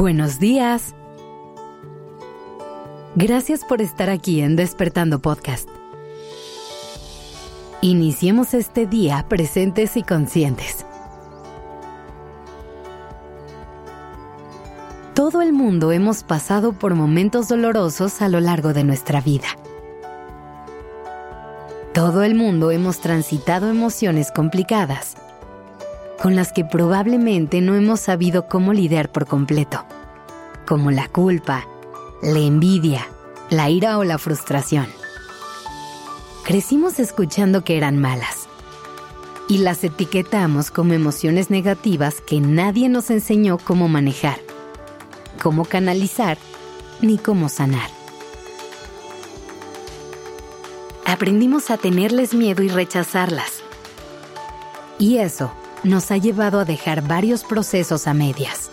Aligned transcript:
Buenos 0.00 0.38
días. 0.38 0.94
Gracias 3.16 3.66
por 3.66 3.82
estar 3.82 4.08
aquí 4.08 4.40
en 4.40 4.56
Despertando 4.56 5.18
Podcast. 5.20 5.68
Iniciemos 7.82 8.54
este 8.54 8.86
día 8.86 9.26
presentes 9.28 9.98
y 9.98 10.02
conscientes. 10.02 10.86
Todo 15.12 15.42
el 15.42 15.52
mundo 15.52 15.92
hemos 15.92 16.22
pasado 16.22 16.72
por 16.72 16.94
momentos 16.94 17.48
dolorosos 17.48 18.22
a 18.22 18.30
lo 18.30 18.40
largo 18.40 18.72
de 18.72 18.84
nuestra 18.84 19.20
vida. 19.20 19.48
Todo 21.92 22.22
el 22.22 22.34
mundo 22.34 22.70
hemos 22.70 23.00
transitado 23.00 23.68
emociones 23.68 24.32
complicadas 24.32 25.18
con 26.20 26.36
las 26.36 26.52
que 26.52 26.64
probablemente 26.64 27.62
no 27.62 27.74
hemos 27.74 28.00
sabido 28.00 28.46
cómo 28.46 28.74
lidiar 28.74 29.10
por 29.10 29.26
completo, 29.26 29.86
como 30.70 30.92
la 30.92 31.08
culpa, 31.08 31.66
la 32.22 32.38
envidia, 32.38 33.08
la 33.50 33.68
ira 33.70 33.98
o 33.98 34.04
la 34.04 34.18
frustración. 34.18 34.86
Crecimos 36.44 37.00
escuchando 37.00 37.64
que 37.64 37.76
eran 37.76 37.98
malas 37.98 38.46
y 39.48 39.58
las 39.58 39.82
etiquetamos 39.82 40.70
como 40.70 40.92
emociones 40.92 41.50
negativas 41.50 42.20
que 42.20 42.38
nadie 42.40 42.88
nos 42.88 43.10
enseñó 43.10 43.58
cómo 43.58 43.88
manejar, 43.88 44.38
cómo 45.42 45.64
canalizar 45.64 46.38
ni 47.00 47.18
cómo 47.18 47.48
sanar. 47.48 47.90
Aprendimos 51.04 51.72
a 51.72 51.78
tenerles 51.78 52.32
miedo 52.32 52.62
y 52.62 52.68
rechazarlas. 52.68 53.64
Y 55.00 55.16
eso 55.16 55.50
nos 55.82 56.12
ha 56.12 56.16
llevado 56.16 56.60
a 56.60 56.64
dejar 56.64 57.02
varios 57.02 57.42
procesos 57.42 58.06
a 58.06 58.14
medias, 58.14 58.70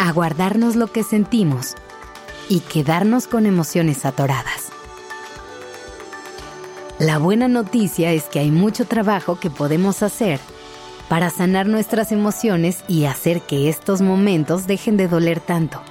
a 0.00 0.12
guardarnos 0.12 0.76
lo 0.76 0.86
que 0.86 1.02
sentimos 1.02 1.74
y 2.48 2.60
quedarnos 2.60 3.26
con 3.26 3.44
emociones 3.44 4.06
atoradas. 4.06 4.72
La 6.98 7.18
buena 7.18 7.48
noticia 7.48 8.10
es 8.12 8.24
que 8.24 8.38
hay 8.38 8.50
mucho 8.50 8.86
trabajo 8.86 9.38
que 9.38 9.50
podemos 9.50 10.02
hacer 10.02 10.40
para 11.10 11.28
sanar 11.28 11.66
nuestras 11.66 12.12
emociones 12.12 12.82
y 12.88 13.04
hacer 13.04 13.42
que 13.42 13.68
estos 13.68 14.00
momentos 14.00 14.66
dejen 14.66 14.96
de 14.96 15.06
doler 15.06 15.38
tanto. 15.38 15.82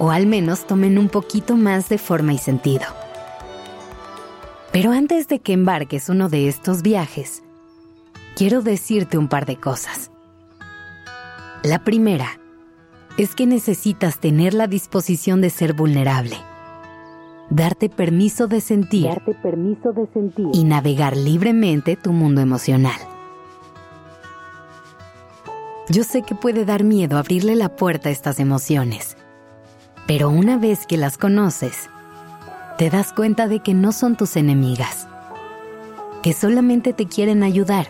O 0.00 0.10
al 0.10 0.26
menos 0.26 0.66
tomen 0.66 0.98
un 0.98 1.08
poquito 1.08 1.56
más 1.56 1.88
de 1.88 1.98
forma 1.98 2.32
y 2.32 2.38
sentido. 2.38 2.86
Pero 4.72 4.90
antes 4.90 5.28
de 5.28 5.38
que 5.38 5.52
embarques 5.52 6.08
uno 6.08 6.28
de 6.28 6.48
estos 6.48 6.82
viajes, 6.82 7.44
quiero 8.34 8.60
decirte 8.60 9.18
un 9.18 9.28
par 9.28 9.46
de 9.46 9.56
cosas. 9.56 10.10
La 11.62 11.84
primera 11.84 12.40
es 13.18 13.34
que 13.34 13.46
necesitas 13.46 14.18
tener 14.18 14.52
la 14.52 14.66
disposición 14.66 15.40
de 15.40 15.48
ser 15.50 15.72
vulnerable, 15.72 16.36
darte 17.48 17.88
permiso 17.88 18.46
de 18.46 18.60
sentir, 18.60 19.08
permiso 19.42 19.92
de 19.92 20.06
sentir 20.12 20.48
y 20.52 20.64
navegar 20.64 21.16
libremente 21.16 21.96
tu 21.96 22.12
mundo 22.12 22.42
emocional. 22.42 22.98
Yo 25.88 26.04
sé 26.04 26.22
que 26.22 26.34
puede 26.34 26.64
dar 26.64 26.84
miedo 26.84 27.16
abrirle 27.16 27.54
la 27.54 27.74
puerta 27.74 28.08
a 28.08 28.12
estas 28.12 28.38
emociones, 28.38 29.16
pero 30.06 30.28
una 30.28 30.58
vez 30.58 30.86
que 30.86 30.96
las 30.96 31.16
conoces, 31.16 31.88
te 32.76 32.90
das 32.90 33.12
cuenta 33.14 33.48
de 33.48 33.60
que 33.60 33.72
no 33.72 33.92
son 33.92 34.16
tus 34.16 34.36
enemigas, 34.36 35.08
que 36.22 36.34
solamente 36.34 36.92
te 36.92 37.06
quieren 37.06 37.42
ayudar 37.42 37.86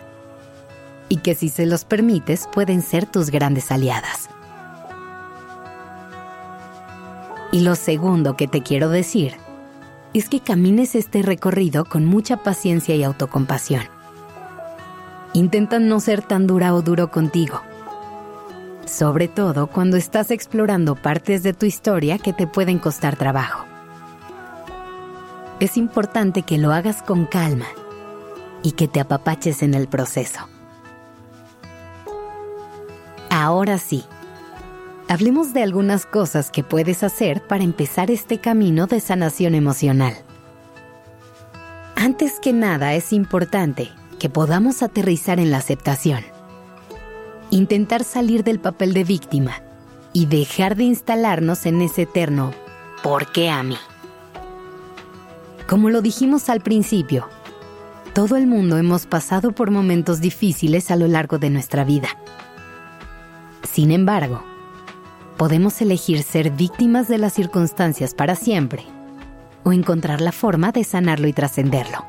y 1.09 1.17
que 1.17 1.35
si 1.35 1.49
se 1.49 1.67
los 1.67 1.85
permites 1.85 2.49
pueden 2.53 2.83
ser 2.83 3.07
tus 3.07 3.31
grandes 3.31 3.73
aliadas. 3.73 4.26
Y 7.57 7.61
lo 7.61 7.75
segundo 7.75 8.37
que 8.37 8.49
te 8.49 8.63
quiero 8.63 8.91
decir 8.91 9.35
es 10.13 10.29
que 10.29 10.41
camines 10.41 10.95
este 10.95 11.23
recorrido 11.23 11.87
con 11.87 12.05
mucha 12.05 12.37
paciencia 12.37 12.95
y 12.95 13.03
autocompasión. 13.03 13.85
Intenta 15.33 15.79
no 15.79 15.99
ser 16.01 16.21
tan 16.21 16.47
dura 16.47 16.75
o 16.75 16.83
duro 16.83 17.11
contigo, 17.11 17.63
sobre 18.85 19.27
todo 19.27 19.69
cuando 19.69 19.97
estás 19.97 20.31
explorando 20.31 20.97
partes 20.97 21.43
de 21.43 21.55
tu 21.55 21.65
historia 21.65 22.19
que 22.19 22.35
te 22.35 22.47
pueden 22.47 22.79
costar 22.79 23.17
trabajo. 23.17 23.65
Es 25.59 25.79
importante 25.79 26.43
que 26.43 26.59
lo 26.59 26.75
hagas 26.75 27.03
con 27.03 27.25
calma 27.25 27.69
y 28.63 28.73
que 28.73 28.87
te 28.87 29.01
apapaches 29.01 29.63
en 29.63 29.73
el 29.73 29.89
proceso. 29.89 30.47
Ahora 33.31 33.79
sí, 33.79 34.05
hablemos 35.09 35.53
de 35.53 35.63
algunas 35.63 36.07
cosas 36.07 36.51
que 36.51 36.63
puedes 36.63 37.03
hacer 37.03 37.43
para 37.47 37.65
empezar 37.65 38.11
este 38.11 38.39
camino 38.39 38.87
de 38.87 39.01
sanación 39.01 39.55
emocional. 39.55 40.15
Antes 41.95 42.41
que 42.41 42.53
nada 42.53 42.95
es 42.95 43.13
importante 43.13 43.91
que 44.19 44.29
podamos 44.29 44.83
aterrizar 44.83 45.41
en 45.41 45.51
la 45.51 45.59
aceptación. 45.59 46.25
Intentar 47.51 48.05
salir 48.05 48.45
del 48.45 48.59
papel 48.59 48.93
de 48.93 49.05
víctima 49.05 49.63
y 50.13 50.27
dejar 50.27 50.77
de 50.77 50.85
instalarnos 50.85 51.67
en 51.67 51.83
ese 51.83 52.03
eterno 52.03 52.53
¿por 53.03 53.31
qué 53.33 53.51
a 53.51 53.63
mí? 53.63 53.77
Como 55.69 55.91
lo 55.91 56.01
dijimos 56.01 56.49
al 56.49 56.61
principio, 56.61 57.29
todo 58.15 58.37
el 58.37 58.47
mundo 58.47 58.79
hemos 58.79 59.07
pasado 59.07 59.53
por 59.53 59.71
momentos 59.71 60.21
difíciles 60.21 60.91
a 60.91 60.97
lo 60.97 61.07
largo 61.07 61.39
de 61.39 61.51
nuestra 61.51 61.85
vida 61.85 62.09
sin 63.77 63.91
embargo, 63.91 64.43
podemos 65.37 65.81
elegir 65.81 66.23
ser 66.23 66.51
víctimas 66.51 67.09
de 67.09 67.19
las 67.19 67.33
circunstancias 67.33 68.15
para 68.15 68.37
siempre 68.37 68.85
o 69.65 69.73
encontrar 69.73 70.21
la 70.21 70.33
forma 70.33 70.73
de 70.73 70.85
sanarlo 70.85 71.29
y 71.29 71.33
trascenderlo. 71.33 72.05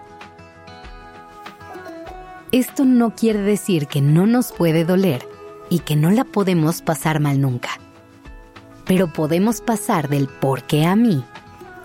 Esto 2.51 2.85
no 2.85 3.13
quiere 3.15 3.39
decir 3.39 3.87
que 3.87 4.01
no 4.01 4.25
nos 4.25 4.51
puede 4.51 4.85
doler 4.85 5.27
y 5.69 5.79
que 5.79 5.95
no 5.95 6.11
la 6.11 6.23
podemos 6.23 6.81
pasar 6.81 7.19
mal 7.19 7.41
nunca. 7.41 7.69
Pero 8.85 9.11
podemos 9.11 9.59
pasar 9.59 10.07
del 10.07 10.27
por 10.27 10.63
qué 10.63 10.85
a 10.85 10.95
mí 10.95 11.23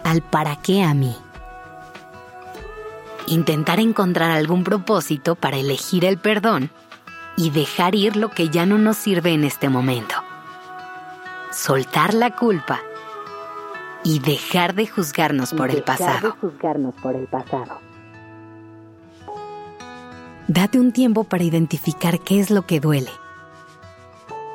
al 0.04 0.22
para 0.22 0.56
qué 0.56 0.82
a 0.82 0.94
mí. 0.94 1.14
Intentar 3.26 3.80
encontrar 3.80 4.30
algún 4.30 4.64
propósito 4.64 5.34
para 5.34 5.56
elegir 5.56 6.04
el 6.04 6.18
perdón 6.18 6.70
y 7.36 7.50
dejar 7.50 7.94
ir 7.94 8.16
lo 8.16 8.30
que 8.30 8.48
ya 8.48 8.66
no 8.66 8.78
nos 8.78 8.96
sirve 8.96 9.32
en 9.32 9.44
este 9.44 9.68
momento. 9.68 10.21
Soltar 11.52 12.14
la 12.14 12.34
culpa 12.34 12.80
y 14.04 14.18
dejar 14.20 14.74
de 14.74 14.86
juzgarnos 14.86 15.52
por 15.52 15.70
el 15.70 15.82
pasado. 15.82 16.36
juzgarnos 16.40 16.94
por 16.96 17.14
el 17.14 17.26
pasado. 17.26 17.78
Date 20.48 20.80
un 20.80 20.92
tiempo 20.92 21.24
para 21.24 21.44
identificar 21.44 22.18
qué 22.20 22.40
es 22.40 22.50
lo 22.50 22.66
que 22.66 22.80
duele. 22.80 23.10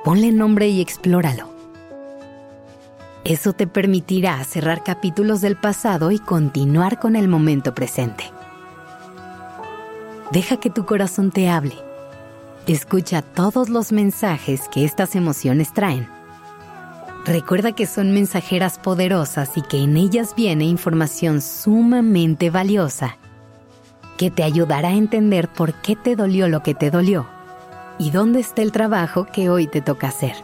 Ponle 0.04 0.32
nombre 0.32 0.68
y 0.68 0.82
explóralo. 0.82 1.50
Eso 3.24 3.54
te 3.54 3.68
permitirá 3.68 4.44
cerrar 4.44 4.84
capítulos 4.84 5.42
del 5.42 5.56
pasado 5.56 6.12
y 6.12 6.20
continuar 6.20 7.00
con 7.00 7.16
el 7.16 7.28
momento 7.28 7.74
presente. 7.74 8.32
Deja 10.32 10.58
que 10.58 10.70
tu 10.70 10.86
corazón 10.86 11.32
te 11.32 11.50
hable 11.50 11.88
Escucha 12.68 13.22
todos 13.22 13.70
los 13.70 13.94
mensajes 13.94 14.68
que 14.68 14.84
estas 14.84 15.16
emociones 15.16 15.72
traen. 15.72 16.17
Recuerda 17.28 17.74
que 17.74 17.86
son 17.86 18.12
mensajeras 18.12 18.80
poderosas 18.80 19.58
y 19.58 19.62
que 19.62 19.84
en 19.84 19.98
ellas 19.98 20.34
viene 20.36 20.64
información 20.66 21.42
sumamente 21.42 22.50
valiosa 22.50 23.18
que 24.18 24.32
te 24.32 24.44
ayudará 24.44 24.90
a 24.90 24.96
entender 24.96 25.50
por 25.50 25.74
qué 25.74 25.96
te 25.96 26.16
dolió 26.16 26.48
lo 26.48 26.64
que 26.64 26.74
te 26.74 26.90
dolió 26.90 27.28
y 28.00 28.12
dónde 28.12 28.40
está 28.40 28.62
el 28.62 28.72
trabajo 28.72 29.26
que 29.26 29.50
hoy 29.50 29.68
te 29.68 29.82
toca 29.82 30.08
hacer. 30.08 30.36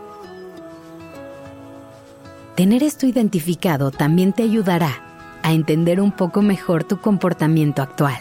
Tener 2.55 2.83
esto 2.83 3.07
identificado 3.07 3.89
también 3.89 4.33
te 4.33 4.43
ayudará 4.43 5.01
a 5.41 5.53
entender 5.53 6.01
un 6.01 6.11
poco 6.11 6.41
mejor 6.41 6.83
tu 6.83 6.99
comportamiento 6.99 7.81
actual 7.81 8.19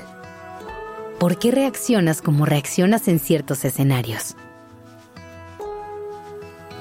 por 1.22 1.38
qué 1.38 1.52
reaccionas 1.52 2.20
como 2.20 2.46
reaccionas 2.46 3.06
en 3.06 3.20
ciertos 3.20 3.64
escenarios. 3.64 4.34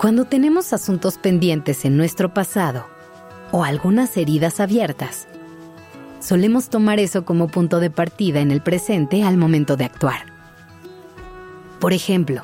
Cuando 0.01 0.25
tenemos 0.25 0.73
asuntos 0.73 1.19
pendientes 1.19 1.85
en 1.85 1.95
nuestro 1.95 2.33
pasado 2.33 2.87
o 3.51 3.63
algunas 3.63 4.17
heridas 4.17 4.59
abiertas, 4.59 5.27
solemos 6.19 6.69
tomar 6.69 6.99
eso 6.99 7.23
como 7.23 7.49
punto 7.49 7.79
de 7.79 7.91
partida 7.91 8.39
en 8.39 8.49
el 8.49 8.61
presente 8.61 9.21
al 9.21 9.37
momento 9.37 9.77
de 9.77 9.85
actuar. 9.85 10.25
Por 11.79 11.93
ejemplo, 11.93 12.41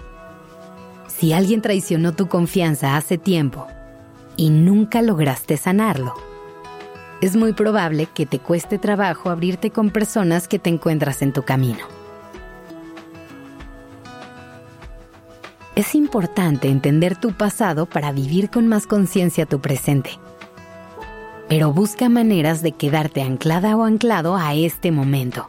si 1.07 1.33
alguien 1.33 1.63
traicionó 1.63 2.13
tu 2.13 2.27
confianza 2.27 2.95
hace 2.95 3.17
tiempo 3.17 3.65
y 4.35 4.51
nunca 4.51 5.01
lograste 5.01 5.57
sanarlo, 5.57 6.13
es 7.21 7.35
muy 7.35 7.53
probable 7.53 8.05
que 8.05 8.27
te 8.27 8.37
cueste 8.37 8.77
trabajo 8.77 9.31
abrirte 9.31 9.71
con 9.71 9.89
personas 9.89 10.47
que 10.47 10.59
te 10.59 10.69
encuentras 10.69 11.23
en 11.23 11.33
tu 11.33 11.41
camino. 11.41 11.96
Es 15.77 15.93
importante 15.93 16.69
entender 16.69 17.15
tu 17.15 17.33
pasado 17.33 17.85
para 17.85 18.11
vivir 18.11 18.49
con 18.49 18.65
más 18.65 18.87
conciencia 18.87 19.45
tu 19.45 19.61
presente. 19.61 20.09
Pero 21.49 21.71
busca 21.71 22.09
maneras 22.09 22.63
de 22.63 22.71
quedarte 22.71 23.21
anclada 23.21 23.77
o 23.77 23.83
anclado 23.83 24.35
a 24.35 24.55
este 24.55 24.89
momento, 24.91 25.47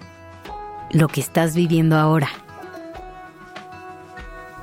lo 0.92 1.08
que 1.08 1.22
estás 1.22 1.54
viviendo 1.54 1.96
ahora. 1.96 2.28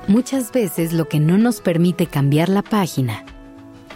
Muchas 0.06 0.52
veces 0.52 0.92
lo 0.92 1.08
que 1.08 1.18
no 1.18 1.36
nos 1.36 1.60
permite 1.60 2.06
cambiar 2.06 2.48
la 2.48 2.62
página 2.62 3.24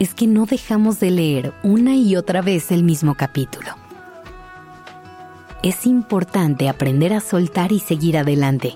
es 0.01 0.13
que 0.13 0.27
no 0.27 0.47
dejamos 0.47 0.99
de 0.99 1.13
leer 1.13 1.55
una 1.63 1.95
y 1.95 2.17
otra 2.17 2.43
vez 2.43 2.73
el 2.73 2.83
mismo 2.83 3.15
capítulo. 3.15 3.77
Es 5.63 5.87
importante 5.87 6.69
aprender 6.69 7.13
a 7.13 7.21
soltar 7.21 7.71
y 7.71 7.79
seguir 7.79 8.19
adelante 8.19 8.75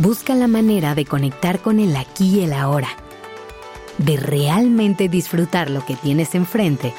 Busca 0.00 0.34
la 0.34 0.48
manera 0.48 0.94
de 0.94 1.04
conectar 1.04 1.60
con 1.60 1.78
el 1.78 1.94
aquí 1.94 2.38
y 2.38 2.44
el 2.44 2.54
ahora, 2.54 2.88
de 3.98 4.16
realmente 4.16 5.10
disfrutar 5.10 5.68
lo 5.68 5.84
que 5.84 5.94
tienes 5.94 6.34
enfrente 6.34 6.94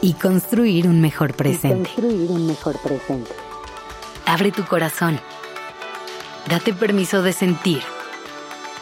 y 0.00 0.14
construir 0.14 0.88
un 0.88 1.00
mejor 1.00 1.34
presente. 1.34 1.88
construir 1.88 2.32
un 2.32 2.48
mejor 2.48 2.80
presente. 2.82 3.30
Abre 4.26 4.50
tu 4.50 4.64
corazón. 4.64 5.20
Date 6.50 6.74
permiso 6.74 7.22
de 7.22 7.32
sentir. 7.32 7.82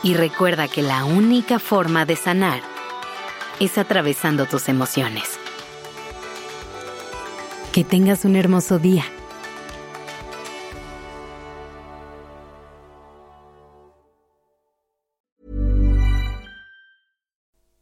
Y 0.02 0.14
recuerda 0.14 0.66
que 0.66 0.80
la 0.80 1.04
única 1.04 1.58
forma 1.58 2.06
de 2.06 2.16
sanar 2.16 2.62
es 3.60 3.76
atravesando 3.76 4.46
tus 4.46 4.70
emociones. 4.70 5.24
Que 7.72 7.84
tengas 7.84 8.24
un 8.24 8.36
hermoso 8.36 8.78
día. 8.78 9.04